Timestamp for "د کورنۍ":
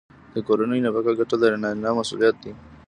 0.33-0.79